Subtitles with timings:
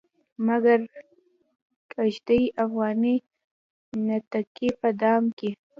[0.45, 0.79] مګر
[1.91, 3.15] کښيږدي افغاني
[4.07, 5.49] نتکۍ په دام کې